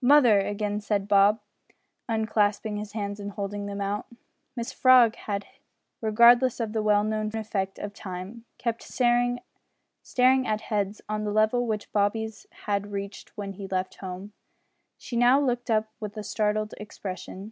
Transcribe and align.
"Mother!" 0.00 0.38
again 0.38 0.78
said 0.80 1.08
Bob, 1.08 1.40
unclasping 2.08 2.76
his 2.78 2.92
hands 2.92 3.18
and 3.18 3.32
holding 3.32 3.66
them 3.66 3.80
out. 3.80 4.06
Mrs 4.56 4.72
Frog 4.74 5.16
had 5.16 5.42
hitherto, 5.42 5.58
regardless 6.02 6.60
of 6.60 6.72
the 6.72 6.84
well 6.84 7.02
known 7.02 7.32
effect 7.34 7.80
of 7.80 7.92
time, 7.92 8.44
kept 8.58 8.80
staring 8.84 9.40
at 10.46 10.60
heads 10.60 11.00
on 11.08 11.24
the 11.24 11.32
level 11.32 11.66
which 11.66 11.90
Bobby's 11.92 12.46
had 12.66 12.92
reached 12.92 13.36
when 13.36 13.54
he 13.54 13.66
left 13.66 13.96
home. 13.96 14.32
She 14.98 15.16
now 15.16 15.40
looked 15.40 15.68
up 15.68 15.90
with 15.98 16.16
a 16.16 16.22
startled 16.22 16.72
expression. 16.76 17.50